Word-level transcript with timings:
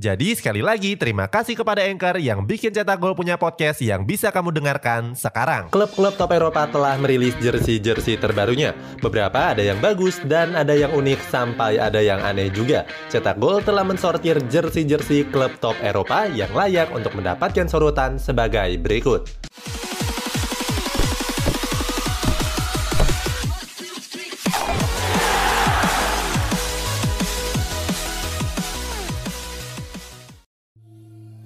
Jadi 0.00 0.32
sekali 0.32 0.64
lagi 0.64 0.96
terima 0.96 1.28
kasih 1.28 1.52
kepada 1.52 1.84
Anchor 1.84 2.16
yang 2.16 2.48
bikin 2.48 2.72
Cetak 2.72 2.96
Gol 2.96 3.12
punya 3.12 3.36
podcast 3.36 3.76
yang 3.84 4.08
bisa 4.08 4.32
kamu 4.32 4.48
dengarkan 4.48 5.12
sekarang. 5.12 5.68
Klub-klub 5.68 6.16
top 6.16 6.32
Eropa 6.32 6.64
telah 6.64 6.96
merilis 6.96 7.36
jersey-jersey 7.36 8.16
terbarunya. 8.16 8.72
Beberapa 9.04 9.52
ada 9.52 9.60
yang 9.60 9.76
bagus 9.84 10.16
dan 10.24 10.56
ada 10.56 10.72
yang 10.72 10.96
unik 10.96 11.20
sampai 11.28 11.76
ada 11.76 12.00
yang 12.00 12.24
aneh 12.24 12.48
juga. 12.48 12.88
Cetak 13.12 13.36
Gol 13.36 13.60
telah 13.60 13.84
mensortir 13.84 14.40
jersey-jersey 14.48 15.28
klub 15.28 15.52
top 15.60 15.76
Eropa 15.84 16.24
yang 16.24 16.48
layak 16.56 16.88
untuk 16.96 17.12
mendapatkan 17.12 17.68
sorotan 17.68 18.16
sebagai 18.16 18.80
berikut. 18.80 19.28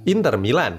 Inter 0.07 0.39
Milan 0.39 0.79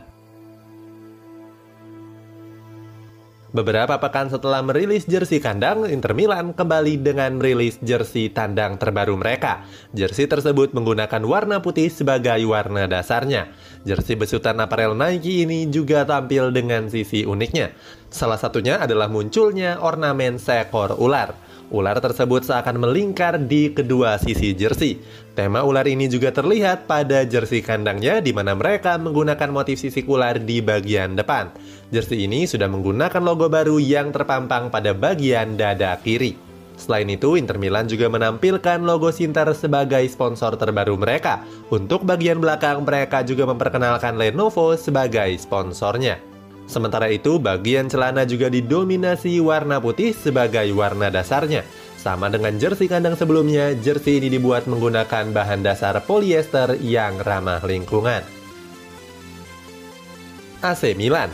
Beberapa 3.52 4.00
pekan 4.00 4.32
setelah 4.32 4.64
merilis 4.64 5.04
jersey 5.04 5.44
kandang, 5.44 5.84
Inter 5.92 6.16
Milan 6.16 6.56
kembali 6.56 7.04
dengan 7.04 7.36
merilis 7.36 7.76
jersey 7.84 8.32
tandang 8.32 8.80
terbaru 8.80 9.20
mereka. 9.20 9.68
Jersey 9.92 10.32
tersebut 10.32 10.72
menggunakan 10.72 11.20
warna 11.28 11.60
putih 11.60 11.92
sebagai 11.92 12.40
warna 12.48 12.88
dasarnya. 12.88 13.52
Jersey 13.84 14.16
besutan 14.16 14.64
aparel 14.64 14.96
Nike 14.96 15.44
ini 15.44 15.68
juga 15.68 16.08
tampil 16.08 16.56
dengan 16.56 16.88
sisi 16.88 17.28
uniknya. 17.28 17.76
Salah 18.08 18.40
satunya 18.40 18.80
adalah 18.80 19.12
munculnya 19.12 19.84
ornamen 19.84 20.40
seekor 20.40 20.96
ular. 20.96 21.36
Ular 21.68 22.00
tersebut 22.00 22.48
seakan 22.48 22.80
melingkar 22.80 23.36
di 23.44 23.76
kedua 23.76 24.16
sisi 24.16 24.56
jersey. 24.56 25.04
Tema 25.36 25.68
ular 25.68 25.84
ini 25.84 26.08
juga 26.08 26.32
terlihat 26.32 26.88
pada 26.88 27.28
jersey 27.28 27.60
kandangnya 27.60 28.24
di 28.24 28.32
mana 28.32 28.56
mereka 28.56 28.96
menggunakan 28.96 29.52
motif 29.52 29.84
sisik 29.84 30.08
ular 30.08 30.40
di 30.40 30.64
bagian 30.64 31.20
depan. 31.20 31.52
Jersey 31.92 32.24
ini 32.24 32.48
sudah 32.48 32.72
menggunakan 32.72 33.20
logo 33.20 33.52
baru 33.52 33.84
yang 33.84 34.16
terpampang 34.16 34.72
pada 34.72 34.96
bagian 34.96 35.60
dada 35.60 36.00
kiri. 36.00 36.40
Selain 36.78 37.10
itu, 37.10 37.36
Inter 37.36 37.58
Milan 37.58 37.90
juga 37.90 38.06
menampilkan 38.06 38.86
logo 38.86 39.10
Sinter 39.10 39.50
sebagai 39.58 40.06
sponsor 40.08 40.56
terbaru 40.62 40.94
mereka. 40.94 41.42
Untuk 41.74 42.06
bagian 42.06 42.38
belakang, 42.38 42.86
mereka 42.86 43.26
juga 43.26 43.50
memperkenalkan 43.50 44.14
Lenovo 44.14 44.78
sebagai 44.78 45.34
sponsornya. 45.42 46.22
Sementara 46.68 47.08
itu, 47.08 47.40
bagian 47.40 47.88
celana 47.88 48.28
juga 48.28 48.52
didominasi 48.52 49.40
warna 49.40 49.80
putih 49.80 50.12
sebagai 50.12 50.68
warna 50.76 51.08
dasarnya. 51.08 51.64
Sama 51.96 52.28
dengan 52.28 52.60
jersey 52.60 52.92
kandang 52.92 53.16
sebelumnya, 53.16 53.72
jersey 53.80 54.20
ini 54.20 54.28
dibuat 54.28 54.68
menggunakan 54.68 55.32
bahan 55.32 55.64
dasar 55.64 55.96
polyester 56.04 56.76
yang 56.84 57.24
ramah 57.24 57.64
lingkungan. 57.64 58.22
AC 60.60 60.92
Milan 61.00 61.32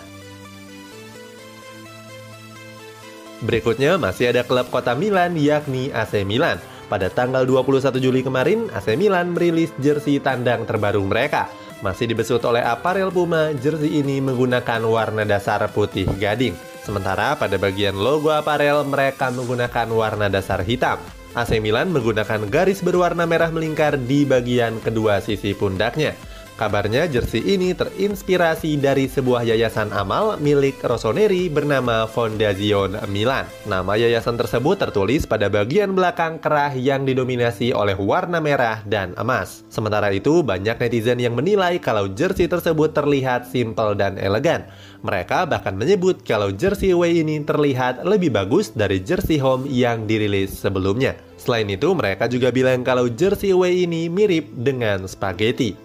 Berikutnya 3.43 3.99
masih 3.99 4.31
ada 4.31 4.45
klub 4.45 4.69
kota 4.69 4.93
Milan 4.95 5.35
yakni 5.35 5.89
AC 5.91 6.23
Milan. 6.23 6.61
Pada 6.87 7.09
tanggal 7.09 7.43
21 7.43 7.97
Juli 7.97 8.21
kemarin, 8.21 8.69
AC 8.69 8.93
Milan 8.95 9.33
merilis 9.33 9.73
jersey 9.81 10.21
tandang 10.21 10.69
terbaru 10.69 11.01
mereka– 11.01 11.49
masih 11.83 12.07
dibesut 12.07 12.39
oleh 12.47 12.63
aparel 12.63 13.11
Puma, 13.11 13.51
jersey 13.59 13.99
ini 13.99 14.23
menggunakan 14.23 14.79
warna 14.87 15.27
dasar 15.27 15.59
putih 15.67 16.07
gading. 16.15 16.55
Sementara 16.79 17.35
pada 17.35 17.59
bagian 17.59 17.99
logo 17.99 18.31
aparel 18.31 18.87
mereka 18.87 19.27
menggunakan 19.27 19.91
warna 19.91 20.31
dasar 20.31 20.63
hitam. 20.63 20.95
AC 21.35 21.59
Milan 21.59 21.91
menggunakan 21.91 22.47
garis 22.47 22.79
berwarna 22.79 23.27
merah 23.27 23.51
melingkar 23.51 23.99
di 23.99 24.23
bagian 24.23 24.79
kedua 24.79 25.19
sisi 25.19 25.51
pundaknya. 25.51 26.15
Kabarnya 26.53 27.09
jersey 27.09 27.41
ini 27.57 27.73
terinspirasi 27.73 28.77
dari 28.77 29.09
sebuah 29.09 29.41
yayasan 29.41 29.89
amal 29.89 30.37
milik 30.37 30.77
Rossoneri 30.85 31.49
bernama 31.49 32.05
Fondazione 32.05 33.01
Milan. 33.09 33.49
Nama 33.65 33.97
yayasan 33.97 34.37
tersebut 34.37 34.77
tertulis 34.77 35.25
pada 35.25 35.49
bagian 35.49 35.97
belakang 35.97 36.37
kerah 36.37 36.69
yang 36.77 37.09
didominasi 37.09 37.73
oleh 37.73 37.97
warna 37.97 38.37
merah 38.37 38.85
dan 38.85 39.17
emas. 39.17 39.65
Sementara 39.73 40.13
itu, 40.13 40.45
banyak 40.45 40.77
netizen 40.77 41.17
yang 41.17 41.33
menilai 41.33 41.81
kalau 41.81 42.05
jersey 42.13 42.45
tersebut 42.45 42.93
terlihat 42.93 43.49
simpel 43.49 43.97
dan 43.97 44.21
elegan. 44.21 44.69
Mereka 45.01 45.49
bahkan 45.49 45.73
menyebut 45.73 46.21
kalau 46.21 46.53
jersey 46.53 46.93
away 46.93 47.17
ini 47.17 47.41
terlihat 47.41 48.05
lebih 48.05 48.29
bagus 48.29 48.69
dari 48.69 49.01
jersey 49.01 49.41
home 49.41 49.65
yang 49.65 50.05
dirilis 50.05 50.53
sebelumnya. 50.53 51.17
Selain 51.41 51.65
itu, 51.65 51.91
mereka 51.97 52.29
juga 52.29 52.53
bilang 52.53 52.85
kalau 52.85 53.09
jersey 53.09 53.51
away 53.51 53.89
ini 53.89 54.05
mirip 54.05 54.47
dengan 54.53 55.09
spaghetti. 55.09 55.82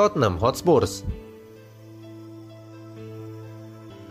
Tottenham 0.00 0.40
Hotspurs. 0.40 1.04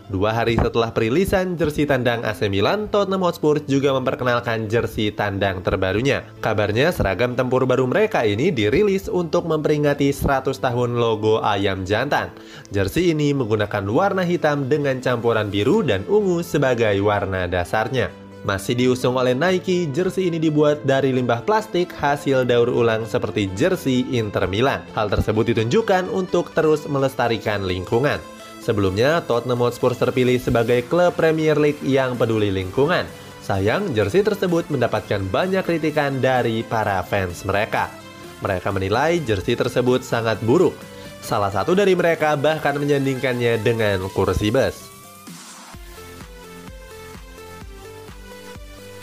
Dua 0.06 0.30
hari 0.30 0.54
setelah 0.54 0.94
perilisan 0.94 1.58
jersey 1.58 1.82
tandang 1.82 2.22
AC 2.22 2.46
Milan, 2.46 2.86
Tottenham 2.94 3.26
Hotspur 3.26 3.58
juga 3.66 3.90
memperkenalkan 3.98 4.70
jersey 4.70 5.10
tandang 5.10 5.66
terbarunya. 5.66 6.22
Kabarnya 6.38 6.94
seragam 6.94 7.34
tempur 7.34 7.66
baru 7.66 7.90
mereka 7.90 8.22
ini 8.22 8.54
dirilis 8.54 9.10
untuk 9.10 9.50
memperingati 9.50 10.14
100 10.14 10.54
tahun 10.62 10.94
logo 10.94 11.42
ayam 11.42 11.82
jantan. 11.82 12.30
Jersey 12.70 13.10
ini 13.10 13.34
menggunakan 13.34 13.82
warna 13.90 14.22
hitam 14.22 14.70
dengan 14.70 15.02
campuran 15.02 15.50
biru 15.50 15.82
dan 15.82 16.06
ungu 16.06 16.38
sebagai 16.46 17.02
warna 17.02 17.50
dasarnya. 17.50 18.19
Masih 18.40 18.72
diusung 18.72 19.20
oleh 19.20 19.36
Nike, 19.36 19.84
jersey 19.92 20.32
ini 20.32 20.40
dibuat 20.40 20.80
dari 20.88 21.12
limbah 21.12 21.44
plastik 21.44 21.92
hasil 21.92 22.48
daur 22.48 22.72
ulang 22.72 23.04
seperti 23.04 23.52
jersey 23.52 24.08
Inter 24.16 24.48
Milan. 24.48 24.80
Hal 24.96 25.12
tersebut 25.12 25.52
ditunjukkan 25.52 26.08
untuk 26.08 26.48
terus 26.56 26.88
melestarikan 26.88 27.68
lingkungan. 27.68 28.16
Sebelumnya, 28.64 29.20
Tottenham 29.28 29.60
Hotspur 29.60 29.92
terpilih 29.92 30.40
sebagai 30.40 30.80
klub 30.88 31.20
Premier 31.20 31.60
League 31.60 31.84
yang 31.84 32.16
peduli 32.16 32.48
lingkungan. 32.48 33.04
Sayang, 33.44 33.92
jersey 33.92 34.24
tersebut 34.24 34.72
mendapatkan 34.72 35.20
banyak 35.28 35.64
kritikan 35.64 36.20
dari 36.24 36.64
para 36.64 37.04
fans 37.04 37.44
mereka. 37.44 37.92
Mereka 38.40 38.72
menilai 38.72 39.20
jersey 39.20 39.52
tersebut 39.52 40.00
sangat 40.00 40.40
buruk. 40.40 40.72
Salah 41.20 41.52
satu 41.52 41.76
dari 41.76 41.92
mereka 41.92 42.40
bahkan 42.40 42.80
menyandingkannya 42.80 43.60
dengan 43.60 44.08
kursi 44.16 44.48
bus. 44.48 44.89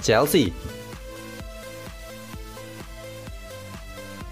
Chelsea. 0.08 0.56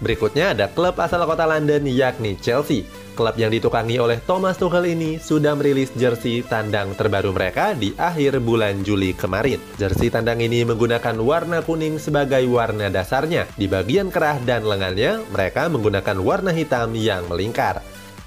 Berikutnya 0.00 0.56
ada 0.56 0.72
klub 0.72 0.96
asal 0.96 1.20
kota 1.28 1.44
London 1.44 1.84
yakni 1.84 2.40
Chelsea. 2.40 2.88
Klub 3.16 3.32
yang 3.40 3.48
ditukangi 3.48 3.96
oleh 3.96 4.20
Thomas 4.20 4.60
Tuchel 4.60 4.92
ini 4.92 5.16
sudah 5.16 5.56
merilis 5.56 5.88
jersey 5.96 6.44
tandang 6.44 6.92
terbaru 6.92 7.32
mereka 7.32 7.72
di 7.72 7.96
akhir 7.96 8.44
bulan 8.44 8.84
Juli 8.84 9.16
kemarin. 9.16 9.56
Jersey 9.80 10.12
tandang 10.12 10.44
ini 10.44 10.68
menggunakan 10.68 11.16
warna 11.20 11.64
kuning 11.64 11.96
sebagai 11.96 12.44
warna 12.44 12.92
dasarnya. 12.92 13.48
Di 13.56 13.64
bagian 13.68 14.12
kerah 14.12 14.36
dan 14.44 14.68
lengannya, 14.68 15.24
mereka 15.32 15.64
menggunakan 15.72 16.16
warna 16.20 16.52
hitam 16.52 16.92
yang 16.92 17.24
melingkar. 17.32 17.80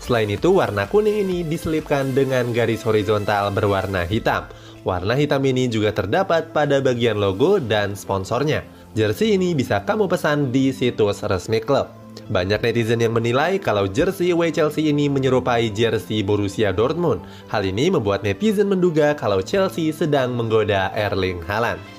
Selain 0.09 0.25
itu, 0.25 0.57
warna 0.57 0.89
kuning 0.89 1.21
ini 1.21 1.45
diselipkan 1.45 2.17
dengan 2.17 2.49
garis 2.49 2.81
horizontal 2.81 3.53
berwarna 3.53 4.09
hitam. 4.09 4.49
Warna 4.81 5.13
hitam 5.13 5.37
ini 5.45 5.69
juga 5.69 5.93
terdapat 5.93 6.49
pada 6.49 6.81
bagian 6.81 7.21
logo 7.21 7.61
dan 7.61 7.93
sponsornya. 7.93 8.65
Jersey 8.97 9.37
ini 9.37 9.53
bisa 9.53 9.85
kamu 9.85 10.09
pesan 10.09 10.49
di 10.49 10.73
situs 10.73 11.21
resmi 11.29 11.61
klub. 11.61 11.93
Banyak 12.25 12.57
netizen 12.57 13.05
yang 13.05 13.13
menilai 13.13 13.61
kalau 13.61 13.85
jersey 13.85 14.33
away 14.33 14.49
Chelsea 14.49 14.89
ini 14.89 15.05
menyerupai 15.05 15.69
jersey 15.69 16.25
Borussia 16.25 16.73
Dortmund. 16.73 17.21
Hal 17.45 17.61
ini 17.69 17.93
membuat 17.93 18.25
netizen 18.25 18.65
menduga 18.65 19.13
kalau 19.13 19.45
Chelsea 19.45 19.93
sedang 19.93 20.33
menggoda 20.33 20.89
Erling 20.97 21.45
Haaland. 21.45 21.98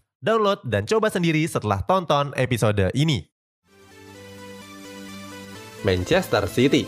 Download 0.21 0.61
dan 0.61 0.85
coba 0.85 1.09
sendiri 1.09 1.41
setelah 1.49 1.81
tonton 1.81 2.29
episode 2.37 2.93
ini. 2.93 3.25
Manchester 5.81 6.45
City 6.45 6.85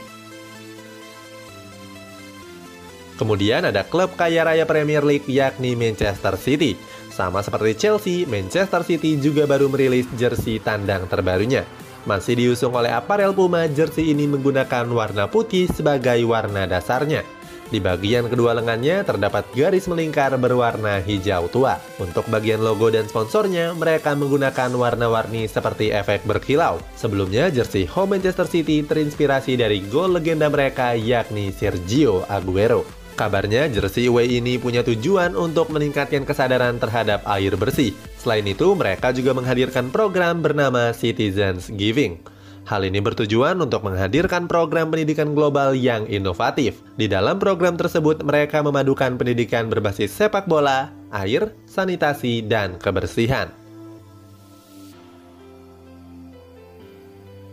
Kemudian 3.18 3.66
ada 3.66 3.82
klub 3.90 4.14
kaya 4.14 4.46
raya 4.46 4.70
Premier 4.70 5.02
League 5.02 5.26
yakni 5.26 5.74
Manchester 5.74 6.38
City. 6.38 6.78
Sama 7.10 7.42
seperti 7.42 7.74
Chelsea, 7.74 8.30
Manchester 8.30 8.86
City 8.86 9.18
juga 9.18 9.50
baru 9.50 9.66
merilis 9.66 10.06
jersey 10.14 10.62
tandang 10.62 11.10
terbarunya. 11.10 11.66
Masih 12.06 12.38
diusung 12.38 12.78
oleh 12.78 12.94
aparel 12.94 13.34
Puma, 13.34 13.66
jersey 13.66 14.14
ini 14.14 14.30
menggunakan 14.30 14.86
warna 14.94 15.26
putih 15.26 15.66
sebagai 15.74 16.22
warna 16.30 16.70
dasarnya. 16.70 17.26
Di 17.74 17.82
bagian 17.82 18.30
kedua 18.30 18.54
lengannya 18.54 19.02
terdapat 19.02 19.50
garis 19.58 19.90
melingkar 19.90 20.30
berwarna 20.38 21.02
hijau 21.02 21.50
tua. 21.50 21.82
Untuk 21.98 22.22
bagian 22.30 22.62
logo 22.62 22.94
dan 22.94 23.10
sponsornya, 23.10 23.74
mereka 23.74 24.14
menggunakan 24.14 24.70
warna-warni 24.78 25.50
seperti 25.50 25.90
efek 25.90 26.22
berkilau. 26.22 26.78
Sebelumnya, 26.94 27.50
jersey 27.50 27.90
home 27.90 28.14
Manchester 28.14 28.46
City 28.46 28.86
terinspirasi 28.86 29.58
dari 29.58 29.82
gol 29.90 30.14
legenda 30.14 30.54
mereka 30.54 30.94
yakni 30.94 31.50
Sergio 31.50 32.22
Aguero. 32.30 32.86
Kabarnya 33.18 33.66
jersey 33.74 34.06
away 34.06 34.38
ini 34.38 34.62
punya 34.62 34.86
tujuan 34.86 35.34
untuk 35.34 35.74
meningkatkan 35.74 36.30
kesadaran 36.30 36.78
terhadap 36.78 37.26
air 37.26 37.58
bersih. 37.58 37.98
Selain 38.22 38.46
itu, 38.46 38.70
mereka 38.78 39.10
juga 39.10 39.34
menghadirkan 39.34 39.90
program 39.90 40.46
bernama 40.46 40.94
Citizens 40.94 41.74
Giving. 41.74 42.22
Hal 42.64 42.88
ini 42.88 43.04
bertujuan 43.04 43.60
untuk 43.60 43.84
menghadirkan 43.84 44.48
program 44.48 44.88
pendidikan 44.88 45.36
global 45.36 45.76
yang 45.76 46.08
inovatif. 46.08 46.80
Di 46.96 47.12
dalam 47.12 47.36
program 47.36 47.76
tersebut, 47.76 48.24
mereka 48.24 48.64
memadukan 48.64 49.20
pendidikan 49.20 49.68
berbasis 49.68 50.16
sepak 50.16 50.48
bola, 50.48 50.96
air, 51.12 51.52
sanitasi, 51.68 52.40
dan 52.48 52.80
kebersihan. 52.80 53.52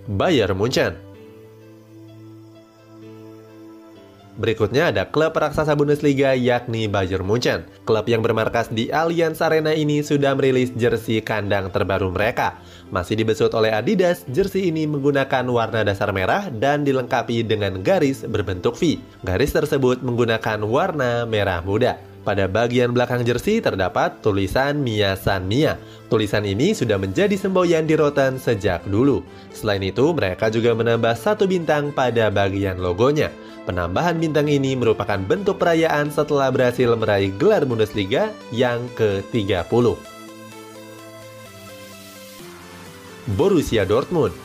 Bayern 0.06 0.58
Munchen 0.58 1.09
Berikutnya 4.38 4.94
ada 4.94 5.08
klub 5.08 5.34
raksasa 5.34 5.74
Bundesliga 5.74 6.36
yakni 6.38 6.86
Bayern 6.86 7.26
Munchen. 7.26 7.66
Klub 7.88 8.06
yang 8.06 8.22
bermarkas 8.22 8.70
di 8.70 8.92
Allianz 8.92 9.42
Arena 9.42 9.74
ini 9.74 10.04
sudah 10.04 10.36
merilis 10.38 10.70
jersey 10.78 11.18
kandang 11.24 11.72
terbaru 11.72 12.12
mereka. 12.12 12.60
Masih 12.90 13.18
dibesut 13.18 13.50
oleh 13.54 13.70
Adidas, 13.70 14.26
jersey 14.30 14.70
ini 14.70 14.86
menggunakan 14.86 15.46
warna 15.48 15.82
dasar 15.82 16.10
merah 16.10 16.50
dan 16.50 16.82
dilengkapi 16.82 17.46
dengan 17.46 17.82
garis 17.82 18.22
berbentuk 18.26 18.74
V. 18.78 18.98
Garis 19.22 19.54
tersebut 19.54 20.02
menggunakan 20.02 20.62
warna 20.66 21.24
merah 21.24 21.62
muda. 21.62 22.09
Pada 22.20 22.44
bagian 22.44 22.93
belakang 22.93 23.25
jersey 23.25 23.64
terdapat 23.64 24.20
tulisan 24.20 24.76
Mia 24.76 25.17
San 25.17 25.49
Mia. 25.49 25.81
Tulisan 26.12 26.44
ini 26.44 26.76
sudah 26.76 27.00
menjadi 27.00 27.32
semboyan 27.32 27.88
di 27.88 27.96
Rotten 27.96 28.37
sejak 28.37 28.84
dulu. 28.84 29.25
Selain 29.56 29.81
itu, 29.81 30.12
mereka 30.12 30.52
juga 30.52 30.76
menambah 30.76 31.17
satu 31.17 31.49
bintang 31.49 31.88
pada 31.96 32.28
bagian 32.28 32.76
logonya. 32.76 33.32
Penambahan 33.64 34.20
bintang 34.20 34.52
ini 34.52 34.76
merupakan 34.76 35.17
bentuk 35.17 35.56
perayaan 35.56 36.12
setelah 36.12 36.52
berhasil 36.52 36.93
meraih 36.93 37.32
gelar 37.40 37.64
Bundesliga 37.64 38.28
yang 38.52 38.84
ke-30. 39.00 39.96
Borussia 43.32 43.88
Dortmund 43.88 44.37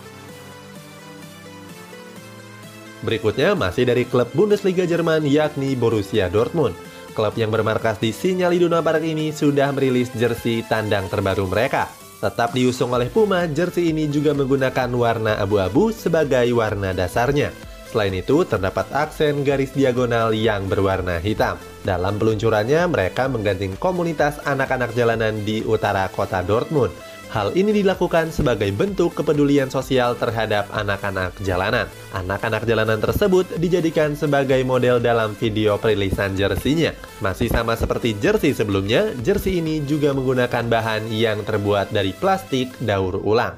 Berikutnya 3.04 3.52
masih 3.54 3.84
dari 3.84 4.08
klub 4.08 4.32
Bundesliga 4.32 4.88
Jerman 4.88 5.28
yakni 5.28 5.76
Borussia 5.76 6.32
Dortmund. 6.32 6.95
Klub 7.16 7.32
yang 7.40 7.48
bermarkas 7.48 7.96
di 8.04 8.12
Sinyal 8.12 8.60
Iduna 8.60 8.84
Barat 8.84 9.08
ini 9.08 9.32
sudah 9.32 9.72
merilis 9.72 10.12
jersey 10.12 10.68
tandang 10.68 11.08
terbaru 11.08 11.48
mereka. 11.48 11.88
Tetap 12.20 12.52
diusung 12.52 12.92
oleh 12.92 13.08
Puma, 13.08 13.48
jersey 13.48 13.96
ini 13.96 14.12
juga 14.12 14.36
menggunakan 14.36 14.92
warna 14.92 15.40
abu-abu 15.40 15.96
sebagai 15.96 16.44
warna 16.52 16.92
dasarnya. 16.92 17.56
Selain 17.88 18.12
itu, 18.12 18.44
terdapat 18.44 18.92
aksen 18.92 19.48
garis 19.48 19.72
diagonal 19.72 20.36
yang 20.36 20.68
berwarna 20.68 21.16
hitam. 21.24 21.56
Dalam 21.88 22.20
peluncurannya, 22.20 22.84
mereka 22.92 23.32
mengganting 23.32 23.80
komunitas 23.80 24.36
anak-anak 24.44 24.92
jalanan 24.92 25.40
di 25.48 25.64
utara 25.64 26.12
kota 26.12 26.44
Dortmund. 26.44 26.92
Hal 27.34 27.52
ini 27.58 27.82
dilakukan 27.82 28.30
sebagai 28.30 28.70
bentuk 28.72 29.18
kepedulian 29.18 29.68
sosial 29.68 30.14
terhadap 30.16 30.70
anak-anak 30.72 31.36
jalanan. 31.42 31.90
Anak-anak 32.14 32.64
jalanan 32.64 33.02
tersebut 33.02 33.50
dijadikan 33.60 34.14
sebagai 34.14 34.62
model 34.64 35.02
dalam 35.02 35.34
video 35.36 35.76
perilisan 35.76 36.38
jersinya. 36.38 36.94
Masih 37.20 37.52
sama 37.52 37.74
seperti 37.76 38.16
jersey 38.22 38.56
sebelumnya, 38.56 39.12
jersey 39.26 39.60
ini 39.60 39.84
juga 39.84 40.14
menggunakan 40.16 40.66
bahan 40.70 41.12
yang 41.12 41.44
terbuat 41.44 41.92
dari 41.92 42.14
plastik 42.16 42.72
daur 42.80 43.20
ulang. 43.20 43.58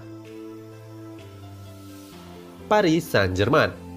Paris 2.67 3.07
Saint-Germain 3.07 3.87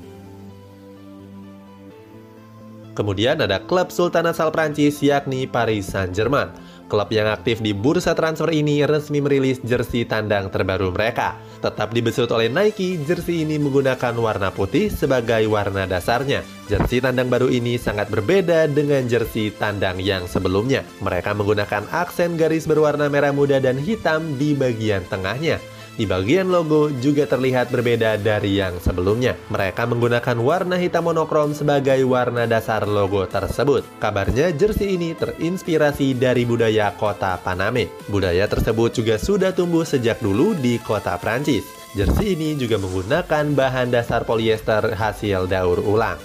Kemudian 2.94 3.40
ada 3.40 3.62
klub 3.64 3.88
sultan 3.88 4.28
asal 4.28 4.52
Prancis 4.52 5.00
yakni 5.00 5.48
Paris 5.48 5.88
Saint-Germain. 5.88 6.52
Klub 6.90 7.06
yang 7.14 7.30
aktif 7.30 7.62
di 7.62 7.70
bursa 7.70 8.18
transfer 8.18 8.50
ini 8.50 8.82
resmi 8.82 9.22
merilis 9.22 9.62
jersey 9.62 10.02
tandang 10.02 10.50
terbaru 10.50 10.90
mereka. 10.90 11.38
Tetap 11.62 11.94
dibesut 11.94 12.26
oleh 12.34 12.50
Nike, 12.50 12.98
jersey 13.06 13.46
ini 13.46 13.62
menggunakan 13.62 14.10
warna 14.18 14.50
putih 14.50 14.90
sebagai 14.90 15.46
warna 15.46 15.86
dasarnya. 15.86 16.42
Jersey 16.66 16.98
tandang 16.98 17.30
baru 17.30 17.46
ini 17.46 17.78
sangat 17.78 18.10
berbeda 18.10 18.66
dengan 18.66 19.06
jersey 19.06 19.54
tandang 19.54 20.02
yang 20.02 20.26
sebelumnya. 20.26 20.82
Mereka 20.98 21.30
menggunakan 21.30 21.86
aksen 21.94 22.34
garis 22.34 22.66
berwarna 22.66 23.06
merah 23.06 23.30
muda 23.30 23.62
dan 23.62 23.78
hitam 23.78 24.34
di 24.34 24.58
bagian 24.58 25.06
tengahnya. 25.06 25.62
Di 26.00 26.08
bagian 26.08 26.48
logo 26.48 26.88
juga 26.88 27.28
terlihat 27.28 27.68
berbeda 27.68 28.16
dari 28.16 28.56
yang 28.56 28.80
sebelumnya. 28.80 29.36
Mereka 29.52 29.84
menggunakan 29.84 30.32
warna 30.40 30.80
hitam 30.80 31.12
monokrom 31.12 31.52
sebagai 31.52 32.00
warna 32.08 32.48
dasar 32.48 32.88
logo 32.88 33.28
tersebut. 33.28 33.84
Kabarnya 34.00 34.48
jersey 34.56 34.96
ini 34.96 35.12
terinspirasi 35.12 36.16
dari 36.16 36.48
budaya 36.48 36.96
kota 36.96 37.36
Paname. 37.44 37.92
Budaya 38.08 38.48
tersebut 38.48 38.96
juga 38.96 39.20
sudah 39.20 39.52
tumbuh 39.52 39.84
sejak 39.84 40.24
dulu 40.24 40.56
di 40.56 40.80
kota 40.80 41.20
Prancis. 41.20 41.68
Jersey 41.92 42.32
ini 42.32 42.56
juga 42.56 42.80
menggunakan 42.80 43.52
bahan 43.52 43.92
dasar 43.92 44.24
polyester 44.24 44.96
hasil 44.96 45.52
daur 45.52 45.84
ulang. 45.84 46.16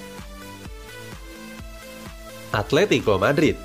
Atletico 2.55 3.20
Madrid 3.20 3.60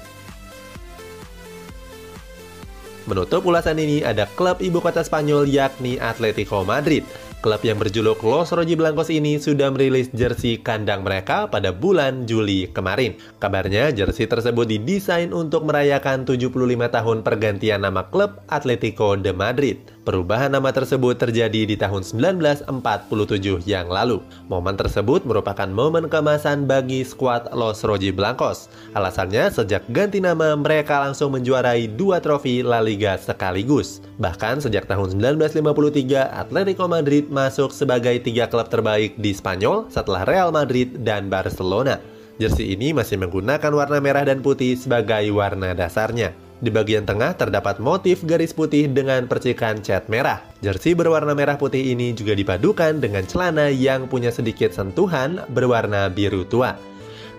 Menutup 3.10 3.42
ulasan 3.42 3.74
ini 3.82 4.06
ada 4.06 4.22
klub 4.38 4.62
ibu 4.62 4.78
kota 4.78 5.02
Spanyol 5.02 5.50
yakni 5.50 5.98
Atletico 5.98 6.62
Madrid. 6.62 7.02
Klub 7.42 7.58
yang 7.66 7.74
berjuluk 7.74 8.22
Los 8.22 8.54
Rojiblancos 8.54 9.10
ini 9.10 9.42
sudah 9.42 9.66
merilis 9.74 10.14
jersey 10.14 10.62
kandang 10.62 11.02
mereka 11.02 11.50
pada 11.50 11.74
bulan 11.74 12.22
Juli 12.30 12.70
kemarin. 12.70 13.18
Kabarnya 13.42 13.90
jersey 13.90 14.30
tersebut 14.30 14.70
didesain 14.70 15.34
untuk 15.34 15.66
merayakan 15.66 16.22
75 16.22 16.54
tahun 16.86 17.26
pergantian 17.26 17.82
nama 17.82 18.06
klub 18.14 18.46
Atletico 18.46 19.18
de 19.18 19.34
Madrid. 19.34 19.82
Perubahan 20.00 20.48
nama 20.48 20.72
tersebut 20.72 21.20
terjadi 21.20 21.68
di 21.68 21.76
tahun 21.76 22.00
1947 22.00 23.68
yang 23.68 23.84
lalu. 23.84 24.24
Momen 24.48 24.72
tersebut 24.72 25.28
merupakan 25.28 25.68
momen 25.68 26.08
kemasan 26.08 26.64
bagi 26.64 27.04
skuad 27.04 27.52
Los 27.52 27.84
Roji 27.84 28.08
Blancos. 28.08 28.72
Alasannya, 28.96 29.52
sejak 29.52 29.84
ganti 29.92 30.16
nama, 30.24 30.56
mereka 30.56 31.04
langsung 31.04 31.36
menjuarai 31.36 31.84
dua 31.84 32.16
trofi 32.16 32.64
La 32.64 32.80
Liga 32.80 33.20
sekaligus. 33.20 34.00
Bahkan 34.16 34.64
sejak 34.64 34.88
tahun 34.88 35.20
1953, 35.20 36.32
Atletico 36.32 36.88
Madrid 36.88 37.28
masuk 37.28 37.68
sebagai 37.68 38.16
tiga 38.24 38.48
klub 38.48 38.72
terbaik 38.72 39.20
di 39.20 39.36
Spanyol 39.36 39.84
setelah 39.92 40.24
Real 40.24 40.48
Madrid 40.48 41.04
dan 41.04 41.28
Barcelona. 41.28 42.00
Jersey 42.40 42.72
ini 42.72 42.96
masih 42.96 43.20
menggunakan 43.20 43.68
warna 43.68 44.00
merah 44.00 44.24
dan 44.24 44.40
putih 44.40 44.72
sebagai 44.80 45.28
warna 45.28 45.76
dasarnya. 45.76 46.49
Di 46.60 46.68
bagian 46.68 47.08
tengah 47.08 47.32
terdapat 47.40 47.80
motif 47.80 48.20
garis 48.28 48.52
putih 48.52 48.84
dengan 48.84 49.24
percikan 49.24 49.80
cat 49.80 50.12
merah. 50.12 50.44
Jersey 50.60 50.92
berwarna 50.92 51.32
merah 51.32 51.56
putih 51.56 51.96
ini 51.96 52.12
juga 52.12 52.36
dipadukan 52.36 53.00
dengan 53.00 53.24
celana 53.24 53.72
yang 53.72 54.04
punya 54.04 54.28
sedikit 54.28 54.68
sentuhan 54.76 55.40
berwarna 55.48 56.12
biru 56.12 56.44
tua. 56.44 56.76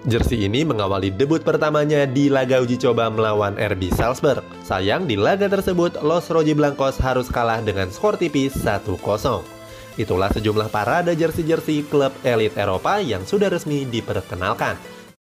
Jersey 0.10 0.50
ini 0.50 0.66
mengawali 0.66 1.14
debut 1.14 1.46
pertamanya 1.46 2.10
di 2.10 2.34
laga 2.34 2.58
uji 2.66 2.82
coba 2.82 3.14
melawan 3.14 3.54
RB 3.62 3.94
Salzburg. 3.94 4.42
Sayang 4.66 5.06
di 5.06 5.14
laga 5.14 5.46
tersebut 5.46 6.02
Los 6.02 6.26
Rojiblancos 6.34 6.98
harus 6.98 7.30
kalah 7.30 7.62
dengan 7.62 7.94
skor 7.94 8.18
tipis 8.18 8.58
1-0. 8.58 8.98
Itulah 10.02 10.34
sejumlah 10.34 10.74
parade 10.74 11.14
jersey-jersey 11.14 11.86
klub 11.86 12.10
elit 12.26 12.58
Eropa 12.58 12.98
yang 12.98 13.22
sudah 13.22 13.54
resmi 13.54 13.86
diperkenalkan. 13.86 14.74